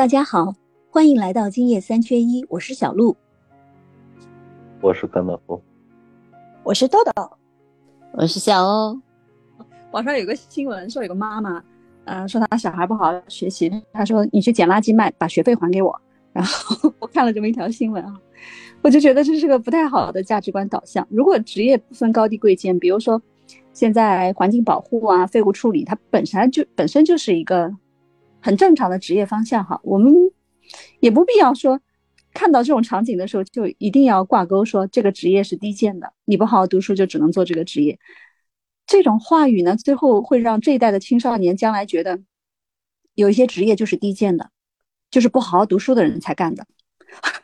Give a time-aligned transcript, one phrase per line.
[0.00, 0.54] 大家好，
[0.88, 3.14] 欢迎来到今夜三缺一，我是小鹿，
[4.80, 5.62] 我是甘道夫，
[6.62, 7.30] 我是豆豆，
[8.12, 8.98] 我是小欧。
[9.90, 11.62] 网上有个新闻说，有个妈妈，
[12.06, 15.94] 呃，说她小孩不好好学习，她说你去捡垃圾卖，把学费还给我。
[16.32, 18.18] 然后我看了这么一条新闻啊，
[18.80, 21.06] 我就觉得这是个不太好的价值观导向。
[21.10, 23.20] 如果职业不分高低贵贱，比如说
[23.74, 27.70] 现在环境保护啊、废物处理，它本身就本身就是一个。
[28.40, 30.14] 很正常的职业方向哈，我们
[31.00, 31.80] 也不必要说
[32.32, 37.98] 看到这种场景的时候就一定要挂钩说这个职业是低贱的，你不好好读书就只能做这个职业。
[38.86, 42.20] 这种话语呢，最后会让这一代的青少年将来觉得
[43.14, 44.50] 有一些职业就是低贱的，
[45.10, 46.66] 就是不好好读书的人才干的。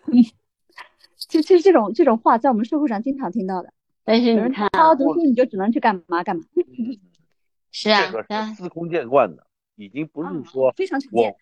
[1.17, 3.73] 其实这种这种话在我们社会上经常听到的。
[4.05, 6.43] 但是你看，好好读书你就只能去干嘛干嘛。
[7.71, 9.46] 是啊，这个是司空见惯的。
[9.77, 11.35] 已经不是说非常常见，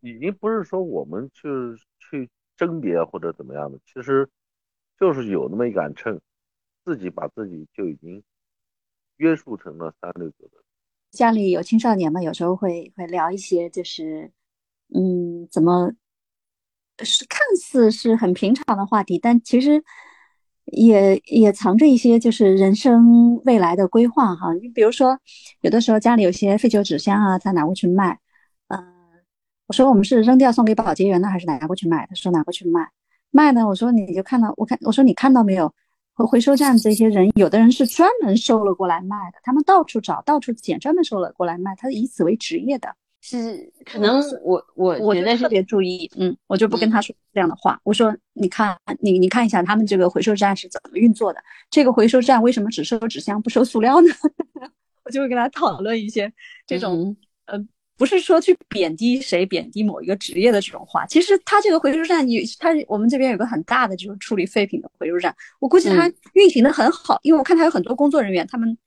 [0.00, 1.48] 已经不是说我们去
[1.98, 4.28] 去甄别或者怎么样的，其实
[5.00, 6.20] 就是有那么一杆秤，
[6.84, 8.22] 自己把自己就已经
[9.16, 10.62] 约束成了三六九的。
[11.12, 14.30] 家里有青少年嘛，有时候会会聊一些，就是
[14.94, 15.92] 嗯，怎么
[17.02, 19.82] 是看似是很平常的话题，但其实
[20.66, 24.52] 也也藏着一些就是人生未来的规划哈。
[24.54, 25.18] 你比如说。
[25.62, 28.20] 有的时候家里有些废旧纸箱啊，他拿过去卖。
[28.68, 28.78] 嗯，
[29.66, 32.06] 我说我们是扔掉送给保洁员呢，还是拿过去卖？
[32.08, 32.88] 他说拿过去卖。
[33.30, 35.72] 卖呢，我说你就看到我看我说你看到没有？
[36.14, 42.94] 回回收站这些人，有的人是专门收了过来卖的，他们到处找，到处捡，专门收了过来卖，他以此为职业的。
[43.28, 47.80] 是可能我我我觉得特别注意，嗯，我就不跟他说这样的话。
[47.82, 51.40] 我说你看你你看一下他们这个回收站是怎么运作的？
[51.68, 54.08] 这个回收站为什么只收纸箱不收塑料呢？
[55.04, 56.32] 我就会跟他讨论一些
[56.68, 57.16] 这种，
[57.46, 57.58] 呃，
[57.98, 61.04] 不是说去贬低谁、贬低某一个职业的这种话。
[61.06, 68.78] 其实他这个回收站，你他我们这边有个很大的就是处理废品的回收站，我估计他运行的很好，因为我看他有很多工作人员，他们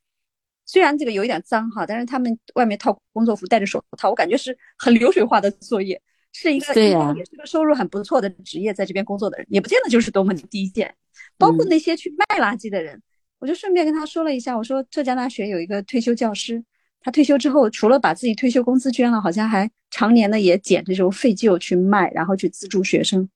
[0.70, 6.00] 虽然这个有一点脏哈，但是他们外面套工作服、戴着手套，我感觉是很流水化的作业，
[6.32, 10.94] 是一个对呀，也是个收入很不错的职业，在这边工作的人也不见得就是多么低贱，
[11.40, 13.02] 包括那些去卖垃圾的人。
[13.40, 16.64] 我就顺便跟他说了一下，我说浙江大学有一个退休教师，
[17.02, 23.28] 他退休之后除了把自己退休工资捐了，好像还常年的也捡这种废旧去卖，然后去资助学生。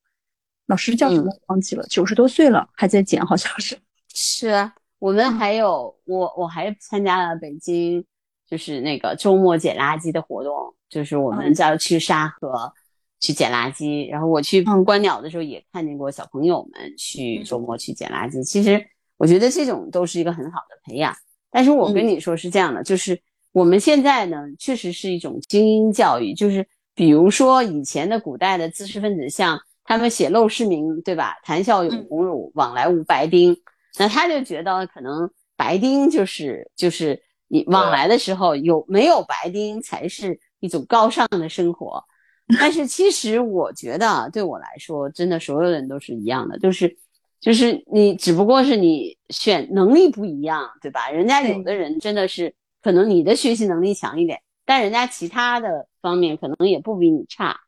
[0.67, 3.75] 老师叫什么忘记了，九十多岁了还在捡，好像是。
[4.13, 4.69] 是
[5.03, 8.01] 我们还有我我还参加了北京
[8.49, 10.53] 就是那个周末捡垃圾的活动，
[10.87, 12.71] 就是我们要去沙河
[13.19, 18.81] 去捡垃圾，然后我去观鸟的时候也看见过小朋友们去周末去捡垃圾，其实。
[19.17, 21.15] 我觉得这种都是一个很好的培养，
[21.49, 23.17] 但是我跟你说是这样的，就是
[23.53, 31.35] 我们现在呢，确实是一种精英教育，就是比如说以前的古代的知识分子，像他们写陋室铭，对吧？
[31.43, 33.55] 谈笑有鸿儒，往来无白丁，
[33.97, 42.03] 那他就觉得可能白丁就是就是你往来的时候有没有白丁才是一种高尚的生活，
[42.59, 46.97] 但是其实我觉得对我来说，真的所有人都是一样的，就是。
[47.43, 51.09] 就是你，只不过是你选能力不一样，对吧？
[51.09, 57.59] 人家有的人真的是可能你的学习能力强一点，但人家其他的方面可能也不比你差，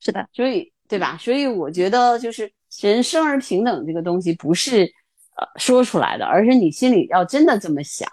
[0.00, 1.16] 是的，所以对吧？
[1.16, 4.92] 所以我觉得就是人生而平等这个东西不是
[5.36, 8.08] 呃说出来的，而是你心里要真的这么想，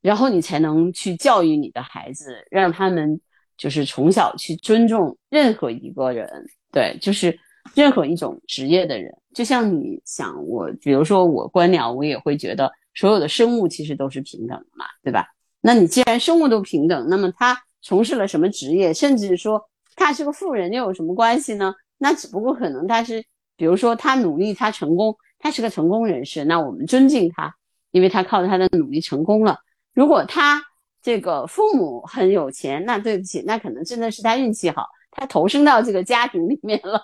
[0.00, 3.20] 然后你才能去教育你的孩子，让他们
[3.56, 6.28] 就是从小去尊重任何一个人，
[6.72, 7.38] 对，就是。
[7.74, 15.26] 任何一种职业的人，就像你想我，比如说我观鸟，我也会觉得所有的生物其实都是平等的嘛，对吧？
[15.60, 19.62] 那你既然生物都平等，那么他从事了什么职业，甚至说
[19.96, 21.74] 他是个富人，又有什么关系呢？
[21.98, 23.22] 那只不过可能他是，
[23.54, 27.54] 比如说他努力，他成功，他是个成功人士，那我们尊敬他，
[27.90, 29.58] 因为他靠他的努力成功了。
[29.94, 30.62] 如果他
[31.00, 37.02] 这个父母很有钱，那对不起，那可能真的是他运气好，他投生到这个家庭里面了。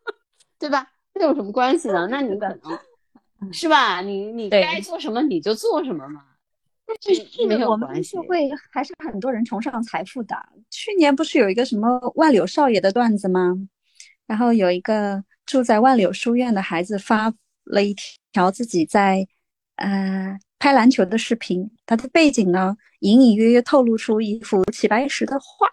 [0.58, 0.86] 对吧？
[1.14, 2.08] 这有什么关系呢？
[2.10, 4.00] 那你可能是吧？
[4.00, 6.22] 你你该做什么你就做什么嘛。
[7.48, 10.36] 但是我们社会还是很多人崇尚财富的。
[10.70, 13.54] 去年不是有一个什么万柳少爷的段子吗？
[14.26, 17.32] 然后有一个住在万柳书院的孩子发
[17.66, 17.94] 了一
[18.32, 19.26] 条自己在
[19.76, 25.68] 呃拍篮球的视频，他的背景呢隐隐约约透露出一幅齐白石的画，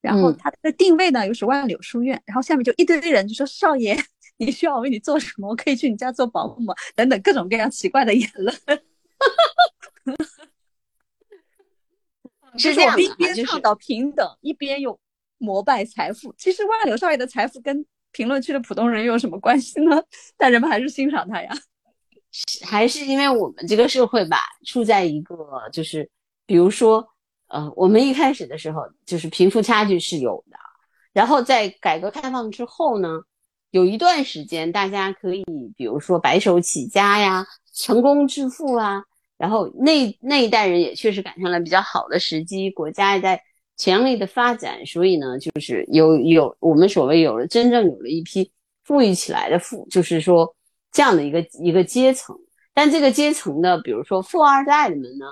[0.00, 3.96] 然后他的定位呢又是万柳书院，然后下面就一堆人就说少爷。
[4.36, 5.48] 你需要我为你做什么？
[5.48, 6.74] 我可以去你家做保姆吗？
[6.96, 8.52] 等等各种各样奇怪的言论，
[12.58, 14.98] 是这样一边倡导平等，一边又
[15.38, 16.34] 膜拜财富。
[16.36, 20.02] 其实万柳少爷的财富跟评论区的普通人有什么关系呢？
[20.38, 21.50] 但人们还是欣赏他呀。
[22.64, 25.36] 还是因为我们这个社会吧，处在一个
[25.72, 26.10] 就是，
[26.46, 27.06] 比如说，
[27.48, 30.56] 呃，我们一开始的时候就是贫富差距是有的，
[31.12, 33.20] 然后在改革开放之后呢，
[33.70, 35.44] 有一段时间大家可以，
[35.76, 39.04] 比如说白手起家呀，成功致富啊，
[39.38, 43.40] 然后那那一代人也确实赶上了比较好的时机，国家也在
[43.76, 48.50] 强力的发展，所以呢，就是有有我们所谓有了真正有了一批
[48.84, 50.54] 富裕起来的富，就是说。
[50.96, 52.38] 这样的一个一个阶层，
[52.72, 55.26] 但这个阶层的，比如说富二代们呢，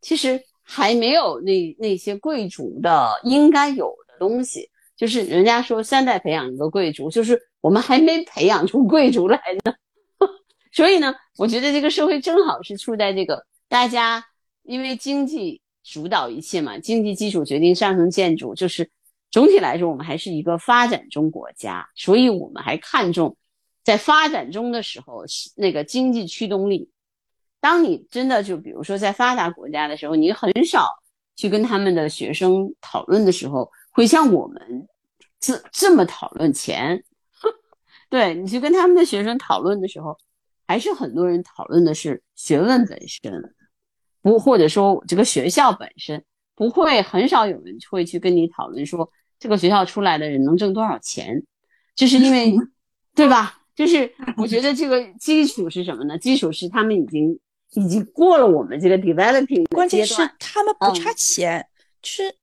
[0.00, 4.68] 其实还没有那那些贵族的应该有的东西。
[4.96, 9.72] 就是人家说三代培养一个贵族，就是我们还没培养出贵族来呢。
[10.74, 14.24] 所以呢，我觉得这个社会正好是处在这个大家
[14.64, 18.90] 因为经济主导一切嘛，经济基础决定上层建筑，就是
[19.30, 23.36] 总体来说，我们还是一个发展中国家，所以我们还看重。
[23.84, 25.24] 在发展中的时候，
[25.56, 26.90] 那个经济驱动力，
[27.60, 30.88] 当你真的就比如说在发达国家的时候，你很少
[31.36, 34.88] 去跟他们的学生讨论的时候，会像我们
[35.38, 37.04] 这这么讨论钱。
[38.08, 40.16] 对你去跟他们的学生讨论的时候，
[40.66, 43.54] 还是很多人讨论的是学问本身，
[44.24, 46.24] 不或者说这个学校本身，
[46.56, 51.42] 不会很少有人会去跟你讨论说这个学校出来的人能挣多少钱，
[51.94, 52.56] 就是因为，
[53.14, 53.60] 对吧？
[53.76, 56.16] 就是我觉得这个基础是什么呢？
[56.16, 57.38] 基础是他们已经
[57.74, 61.66] 已经过了我们这个 developing 关键是他们不差钱，
[62.00, 62.34] 就是，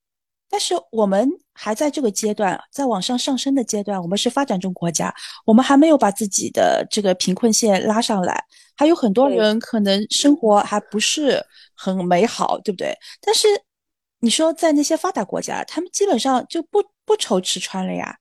[0.49, 5.11] 但是我们还在这个阶段，在往上上升的阶段，我们是发展中国家，
[5.45, 8.43] 我们还没有把自己的这个贫困线拉上来，
[8.81, 11.39] 还有很多人可能生活还不是
[11.75, 12.91] 很美好，对不对？
[13.21, 13.47] 但是
[14.21, 18.17] 你说在那些发达国家，他们基本上就不不愁吃穿了呀。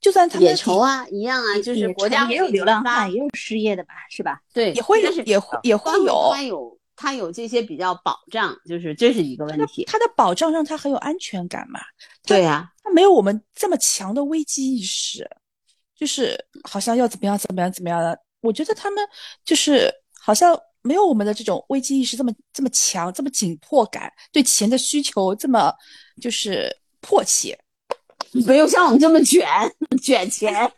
[0.00, 4.40] 就算他们也愁啊，一样啊，就是国家也有流浪汉，也有失业的吧，是吧？
[4.52, 6.30] 对，也会有，也会也会有。
[6.32, 9.84] 他有他有这些比较保障，就是这是一个问题。
[9.84, 11.78] 他的保障让他很有安全感嘛？
[12.26, 15.30] 对呀，他没有我们这么强的危机意识，
[15.94, 18.18] 就是好像要怎么样怎么样怎么样的。
[18.42, 19.02] 我觉得他们
[19.44, 19.90] 就是
[20.20, 25.72] 好像没有我们的这种危机意识这么这么强，这么紧迫感，对钱的需求这么
[26.20, 27.58] 就是迫切。
[28.46, 29.46] 没有像我们这么卷
[30.02, 30.70] 卷钱。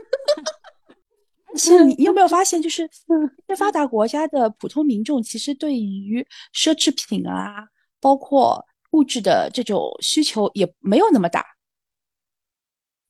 [1.57, 2.89] 其实你有没有发现，就是
[3.47, 7.69] 在发达国家的普通民众，其实对于奢侈品啊，
[8.01, 11.47] 包括物质的这种需求也没有那么大。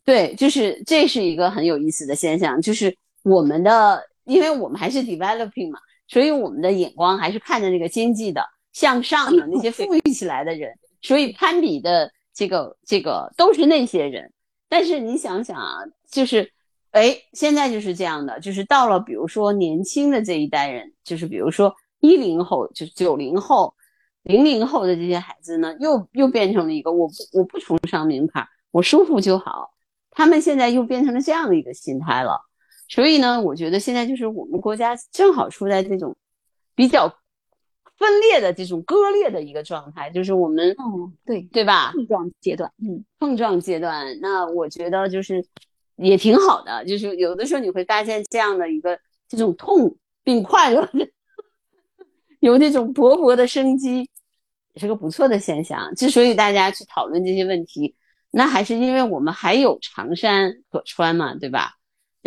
[0.05, 5.79] 对，就是这是一个很有意思的现象，就是我们的，因为我们还是 developing 嘛，
[6.09, 10.73] 所以我们的眼光还是看着那个经济的向上的那些富裕起来的人，
[11.03, 12.13] 所以攀比的。
[12.37, 14.33] 这个这个都是那些人，
[14.69, 16.51] 但是你想想啊，就是，
[16.91, 23.73] 哎，现在就是这样的，就是到了比如说年轻的这一代人，就是比如说一零后，就是九零后、
[24.25, 29.71] 零零后的这些孩子呢，又又变成了一个我不我不崇尚名牌，我舒服就好。
[30.11, 32.41] 他们现在又变成了这样的一个心态了，
[32.89, 36.17] 所以呢，我觉得现在就是我们国家正好处在这种
[36.75, 37.17] 比较。
[37.97, 41.93] 分裂的这种割裂的一个状态，就是我们，嗯，对对吧？
[41.93, 44.19] 碰撞阶段，嗯，碰撞阶段。
[44.21, 45.47] 那我觉得就是
[45.95, 51.09] 也挺好的，就是有的时候你会发现这样的一个这种痛并快乐的，
[52.41, 54.11] 有那种勃勃的生机，
[54.73, 55.95] 也是个不错的现象。
[55.95, 57.95] 之所以大家去讨论这些问题，
[58.33, 61.75] 那还是因为我们还有长衫可穿嘛，对吧？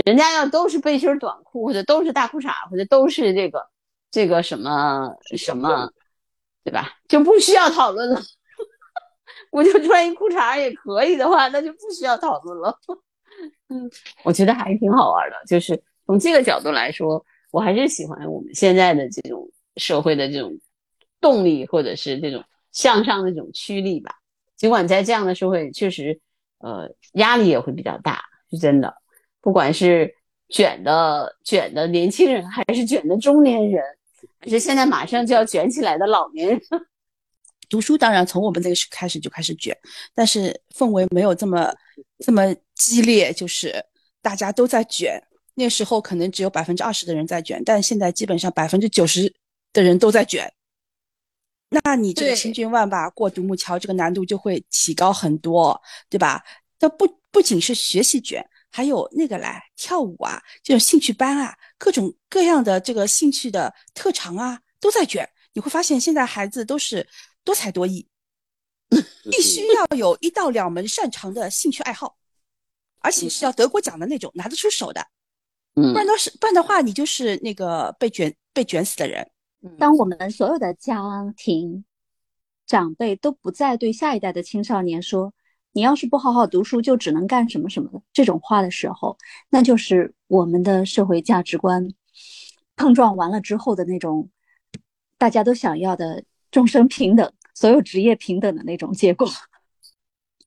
[0.06, 3.68] 人家要都是背心短裤，或者都是大裤衩，或者都是这个。
[4.10, 5.92] 这个什么什么，
[6.63, 6.94] 对吧？
[7.10, 8.22] 就不需要讨论了。
[9.51, 12.74] 我就穿一裤衩也可以的话，那就不需要讨论了。
[13.68, 13.92] 嗯，
[14.24, 15.36] 我觉得还挺好玩的。
[15.46, 20.58] 就是从这个角度来说，我还是喜欢我们现在的这种社会的这种
[21.20, 24.16] 动力，或者是这种向上的这种驱力吧。
[24.56, 26.22] 尽管在这样的社会，确实，
[26.60, 28.96] 呃，压力也会比较大，是真的。
[29.48, 30.13] 不管是
[30.50, 33.82] 卷的卷的年轻人，还是卷的中年人。
[34.42, 36.62] 还是现在马上就要卷起来的老年人，
[37.70, 39.74] 读书当然从我们那个时开始就开始卷，
[40.13, 41.74] 但是氛围没有这么
[42.20, 43.82] 这么激烈，就是
[44.22, 45.18] 大家都在卷。
[45.56, 49.34] 那时候可能只有百分之二十的人在卷，但现在基本上百分之九十
[49.72, 50.51] 的人都在卷。
[51.70, 56.44] 那你这个千军万马过独木桥，这个难度就会提高很多，对吧？
[56.77, 58.46] 这不不仅是学习卷。
[58.71, 65.27] 还有那个来跳舞啊，这种兴趣班啊，各种各样的这个兴趣的特长啊，都在卷。
[65.53, 67.07] 你会发现现在孩子都是
[67.43, 68.07] 多才多艺。
[69.29, 72.17] 必须要有一到两门擅长的兴趣爱好，
[73.00, 75.01] 而且是要得过奖的那种，拿得出手的。
[75.75, 79.29] 嗯不然的是，不然的话，你就是那个被卷被卷死的人。
[79.77, 81.01] 当我们所有的家
[81.36, 81.83] 庭
[82.65, 85.33] 长辈都不再对下一代的青少年说
[85.77, 89.15] “你要是不好好读书，就只能干什么什么的”这种话的时候，
[89.48, 91.88] 那就是我们的社会价值观
[92.75, 94.27] 碰撞完了之后的那种
[95.19, 99.27] 大家都想要的众生平等、所有职业平等的那种结果，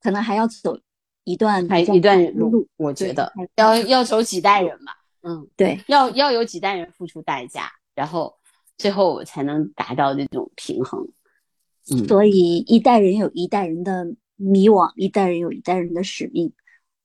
[0.03, 0.77] 可能还要走
[1.23, 4.91] 一段还一段路，我觉得要要走几代人嘛，
[5.23, 8.35] 嗯，对，要要有几代人付出代价，然后
[8.77, 11.09] 最后才能达到这种平衡。
[11.93, 16.53] 嗯，所以一代人有一代人的迷惘，一代人有一代人的使命。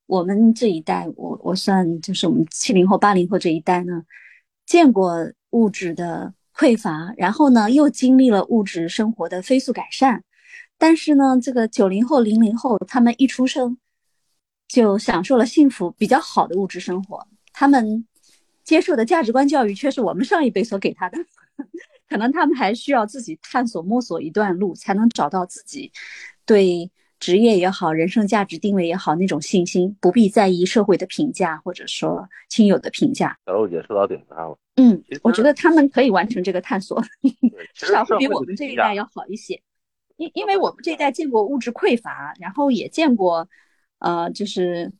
[0.07, 4.03] 我们这一代，我我算就是我们七零后、八零后这一代呢，
[4.65, 10.23] 见过物质的匮乏，然后呢又经历了物质生活的飞速改善。
[10.77, 13.77] 但是呢，这个九零后、零零后，他们一出生
[14.67, 18.05] 就享受了幸福比较好的物质生活，他们
[18.63, 21.17] 接受的价值观教育却是我们上一辈所给他的。
[22.07, 25.91] 可能他们还需要自己探索摸索一段路，才能找到自己
[26.45, 26.91] 对
[27.25, 33.35] 职业也好、人生价值定位也好那种信心，不必在意社会的评价或者说亲友的评价。
[33.47, 34.55] 小肉姐说到点子上了。
[34.75, 37.01] 嗯，我觉得他们可以完成这个探索，
[37.73, 39.59] 至少会比我们这一代要好一些。
[40.17, 43.49] 因因为我们这一代见过物质匮乏，然后也见过，
[43.97, 44.91] 呃，就是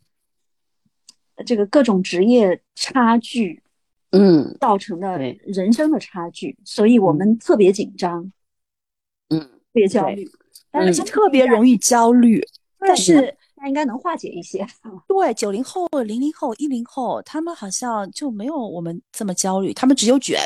[1.45, 3.61] 这个各种职业差距
[4.09, 8.31] 嗯造成的人生的差距，所以我们特别紧张，
[9.29, 10.27] 嗯，特别焦虑，
[10.75, 12.41] 但是特别容易焦虑。
[12.79, 14.65] 但是那应该能化解一些。
[15.07, 20.39] 对九零后、零零后、一零后，他们好像就没有我们这么焦虑，他们只有卷。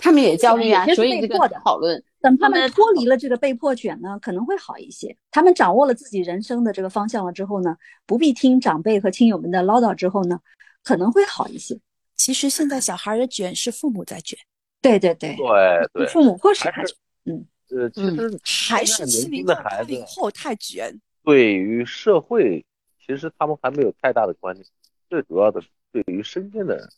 [0.00, 5.14] 他们也焦虑啊，所以这个被迫的讨论，等他他们们脱离了这个被迫卷呢，可能会好一些。
[5.30, 10.38] 他们掌握了自己人生的这个方向了之后呢，不必听长辈和亲友们的唠叨之后呢，
[10.84, 11.76] 可能会好一些。
[12.14, 14.38] 其实现在小孩的卷是父母在卷，
[14.80, 16.94] 对对对，对对，父母迫使他还是
[17.24, 17.44] 卷。
[17.70, 21.00] 呃，其实还是年轻七零后、八的孩子零后太卷。
[21.24, 22.64] 对于社会，
[23.04, 24.64] 其实他们还没有太大的观念。
[25.10, 26.88] 最主要的是对于身边的人，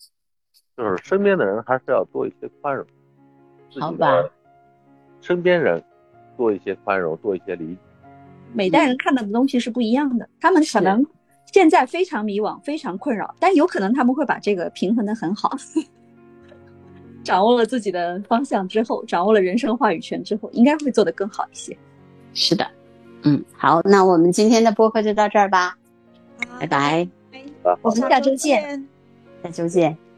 [0.77, 2.87] 就是身边的人还是要多一些宽容。
[3.69, 4.31] 自己好吧的
[5.21, 5.83] 身边人
[6.37, 7.79] 多一些宽容，多一些理解。
[8.53, 11.05] 每代人看到的东西是不一样的，他们可能
[11.53, 15.57] 现在非常迷惘、非常困扰，但有可能他们会把这个平衡的很好。
[17.23, 21.77] 掌握了自己的方向之后，掌握了人生话语权之后，应该会做得更好一些。
[22.35, 22.67] 是的，
[23.23, 25.77] 嗯，好，那我们今天的播客就到这儿吧，
[26.59, 27.09] 拜拜，
[27.83, 28.87] 我们下周见。
[29.43, 30.10] 下周见。